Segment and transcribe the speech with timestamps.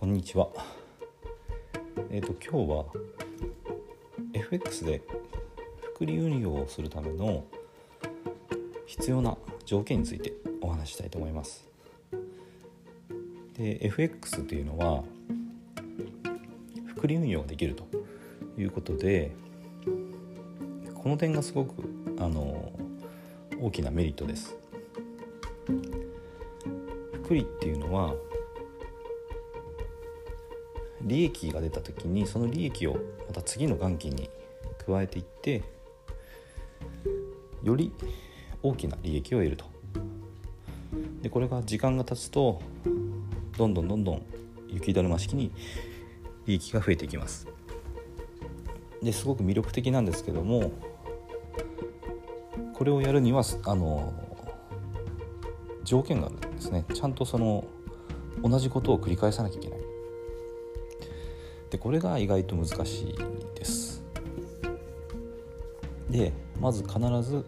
[0.00, 0.48] こんにちは。
[2.10, 2.86] えっ、と今日は
[4.32, 5.02] FX で
[5.92, 7.44] 複利運用をするための
[8.86, 9.36] 必要な
[9.66, 10.32] 条件について
[10.62, 11.68] お話ししたいと思います。
[13.58, 15.04] で FX というのは
[16.86, 17.84] 複利運用ができると
[18.56, 19.32] いうことで
[20.94, 21.74] この点がすごく
[22.18, 22.72] あの
[23.60, 24.56] 大きなメリットです。
[27.12, 28.14] 複利っていうのは
[31.02, 34.30] 利益が出た時にその利益をまた次の元金に
[34.86, 35.62] 加えていって
[37.62, 37.92] より
[38.62, 39.64] 大きな利益を得ると。
[41.22, 42.60] でこれが時間が経つと
[43.56, 44.22] どんどんどんどん
[44.68, 45.52] 雪だるま式に
[46.46, 47.46] 利益が増えていきます。
[49.02, 50.72] ですごく魅力的なんですけども
[52.74, 54.12] これをやるにはあの
[55.84, 56.84] 条件があるんですね。
[56.94, 57.64] ちゃんとその
[58.42, 59.89] 同じことを繰り返さなきゃいけない。
[61.70, 63.14] でこれが意外と難しい
[63.54, 64.02] です。
[66.10, 67.44] でまず必ず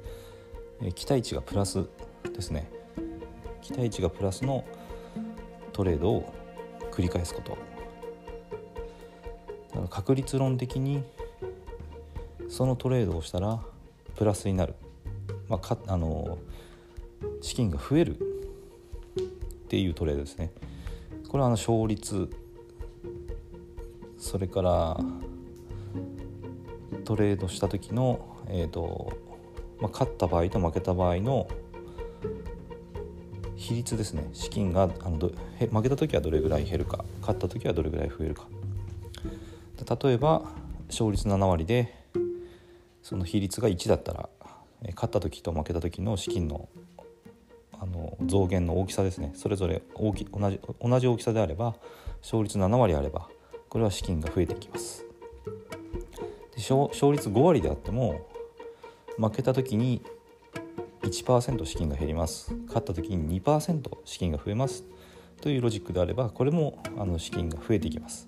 [0.94, 1.84] 期待値がプラス
[2.32, 2.70] ですね。
[3.60, 4.64] 期待値がプラスの
[5.72, 6.32] トレードを
[6.90, 7.50] 繰り返すこと。
[9.70, 11.02] だから確率論的に
[12.48, 13.60] そのトレードをしたら
[14.16, 14.74] プラスになる、
[15.48, 16.38] まあ、かあの
[17.40, 18.22] 資金が増えるっ
[19.68, 20.52] ていうトレードですね。
[21.28, 22.30] これはあの勝率
[24.22, 24.96] それから
[27.04, 29.12] トレードした時の、えーと
[29.80, 31.48] まあ、勝った場合と負けた場合の
[33.56, 34.30] 比率ですね。
[34.32, 38.46] 資金があのど負けた時はどれぐらい減るか勝った時はどれぐらい増えるか。
[40.04, 40.42] 例えば
[40.88, 41.92] 勝率7割で
[43.02, 44.28] その比率が1だったら
[44.94, 46.68] 勝った時と負けた時の資金の
[47.72, 49.32] あの増減の大きさですね。
[49.34, 51.74] それぞれ大き同じ同じ大きさであれば
[52.22, 53.28] 勝率7割あれば
[53.72, 55.02] これは資金が増えてきます。
[56.54, 58.28] で勝率5割であっても
[59.16, 60.02] 負けた時に
[61.00, 62.54] 1%資金が減ります。
[62.66, 64.84] 勝った時に2%資金が増えます。
[65.40, 68.26] というロジックであればこれもあの資金が増えていきます。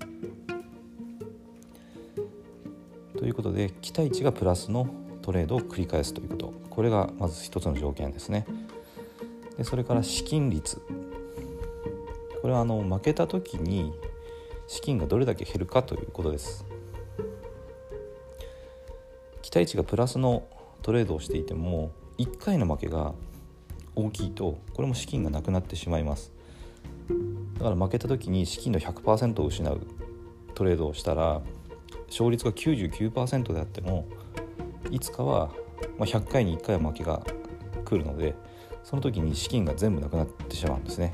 [3.18, 4.88] ということで期待値がプラスの
[5.20, 6.54] トレードを繰り返すということ。
[6.70, 8.46] これがまず一つの条件ですね。
[9.58, 10.80] でそれから資金率。
[12.40, 13.92] これはあの負けた時に
[14.66, 16.64] 資金がどれだけ減るかということです。
[19.42, 20.44] 期待値がプラスの
[20.82, 23.12] トレードをしていても1回の負けが
[23.94, 26.32] 大きいとこれも資金がなくなってしまいます。
[27.58, 29.80] だから負けた時に資金の100%を失う
[30.54, 31.42] トレードをしたら
[32.08, 34.06] 勝率が99%であっても
[34.90, 35.50] いつかは
[35.98, 37.22] 100回に1回は負けが
[37.84, 38.34] 来るので
[38.82, 41.12] その時に資金が全部なくなってしまうんですね。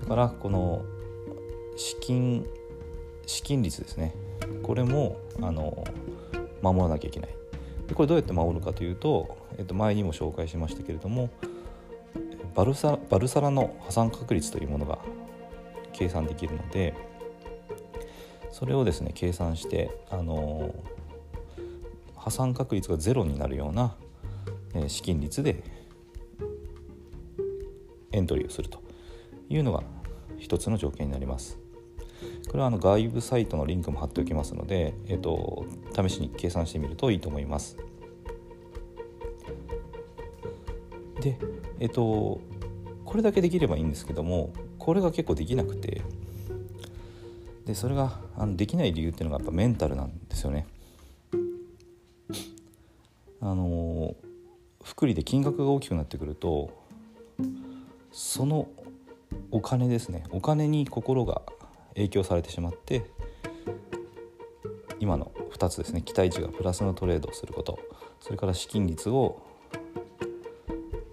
[0.00, 0.84] だからこの
[1.80, 2.46] 資金
[3.26, 4.14] 資金率ですね
[4.62, 5.82] これもあの
[6.60, 7.30] 守らなきゃいけない
[7.86, 11.30] でこれどうやって守るかというと、えっと、前にも紹介しましたけれども
[12.54, 14.98] バルサバルサラの破産確率というものが
[15.94, 16.94] 計算できるので
[18.52, 20.74] それをですね計算してあの
[22.14, 23.94] 破産確率がゼロになるような、
[24.74, 25.64] え資金率で
[28.12, 28.82] エントリーをすると
[29.48, 29.82] いうのが
[30.36, 31.69] 一つの条件になります。
[32.50, 37.76] これはあの外部サイトのリンクも貼っておきますので、えーと、試しに計算してみるといいと思います。
[41.20, 41.38] で、
[41.78, 42.40] えっ、ー、と
[43.04, 46.02] これだけできればいいんですけどもこれが結構できなくて
[47.66, 50.66] でそれがあのできない理由っていうのがやっぱメンタルなんですよね。
[53.40, 54.16] あの
[54.82, 56.70] 福利で金額が大きくなってくると
[58.10, 58.66] その
[59.52, 61.42] お金ですねお金に心が
[61.94, 63.04] 影響されてしまって
[64.98, 67.78] 今の2つですね期待値がプラスのトレードをすること
[68.20, 69.40] それから資金率を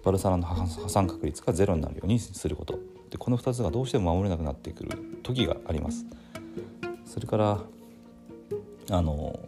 [0.04, 2.78] バルサラの破産確率がゼロになるようにすること。
[3.10, 6.06] でこの2つがどうしても守れなくなってくる時があります。
[7.04, 7.60] それから
[8.90, 9.38] あの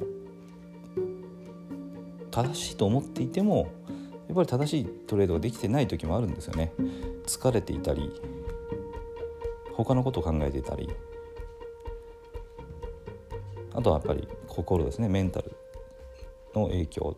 [2.31, 3.73] 正しいと思っていても
[4.29, 6.73] やっぱり正しいトレードができてない時もあるんですよね。
[7.27, 8.11] 疲れていたり
[9.73, 10.91] 他のことを考えていたり
[13.73, 15.09] あとはやっぱり心ですね。
[15.09, 15.57] メンタル
[16.55, 17.17] の影響。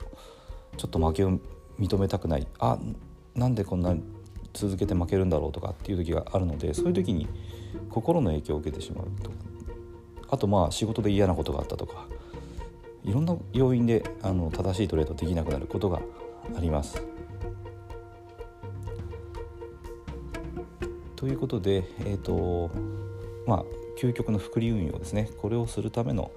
[0.76, 1.38] ちょっと負けを
[1.78, 2.46] 認めたくない。
[2.58, 2.78] あ
[3.34, 3.94] なんでこんな
[4.52, 7.26] 続けて負けるんだろうとかっていう時があるのでそういう時に
[7.88, 9.36] 心の影響を受けてしまうとか。
[10.30, 12.06] あとまあ仕事で嫌なことがあったとか。
[13.04, 16.00] いろんな要因であの正しいトレードできなくなることが
[16.56, 17.02] あります。
[21.16, 22.70] ということで、えーと
[23.46, 23.64] まあ、
[23.98, 26.30] 究極の複利運用ですねこれをするための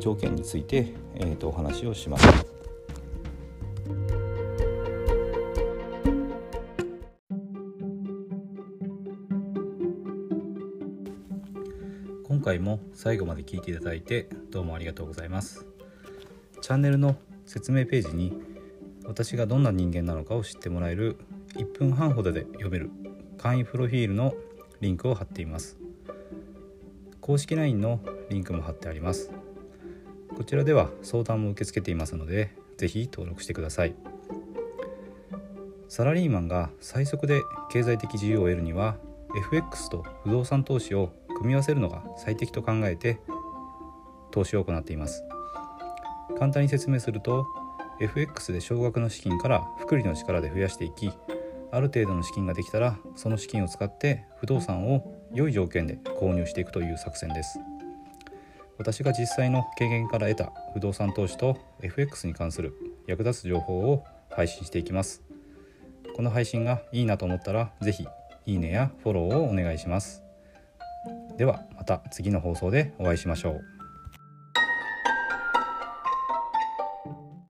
[0.00, 2.26] 条件について、えーと、お話をします。
[12.24, 15.66] 今回も最後まで聞いていただいてどうもありがとうございます。
[16.60, 18.40] チャンネルの説明ページに
[19.04, 21.16] 私がどんな人間なのかを知ってもらえる
[21.54, 22.90] 1分半ほどで読める
[23.38, 24.34] 簡易プロフィールの
[24.80, 25.78] リンクを貼っています
[27.26, 27.98] 公式 LINE の
[28.30, 29.32] リンクも貼ってあります。
[30.36, 33.96] こちらでは相談も受け付けていますので是非登録してください。
[35.88, 38.94] サラリーマンが最速で経済的自由を得るには
[39.36, 43.18] FX と不動産投資を組み合わせるのが最適と考えて
[44.30, 45.24] 投資を行っています。
[46.38, 47.44] 簡単に説明すると
[47.98, 51.10] FX で少額の資金から複利の力で増やしていき
[51.72, 57.58] ある程度の資金ができたらその資金を使って不動産を良い条件で購入していくという作戦です。
[58.78, 62.74] 私が実際の経験から得た不動産投資と FX に関する
[63.06, 65.22] 役立つ情報を配信していきます。
[66.14, 68.06] この配信がいいなと思ったら是非
[68.46, 70.22] いいねやフォローをお願いします。
[71.36, 73.75] ではまた次の放送でお会いしましょう。